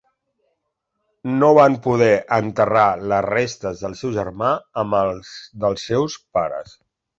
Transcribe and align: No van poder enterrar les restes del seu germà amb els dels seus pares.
No 1.33 1.49
van 1.57 1.75
poder 1.83 2.15
enterrar 2.37 2.87
les 3.13 3.23
restes 3.27 3.85
del 3.85 3.95
seu 4.01 4.17
germà 4.17 4.51
amb 4.85 4.99
els 5.03 5.33
dels 5.67 5.89
seus 5.93 6.19
pares. 6.41 6.77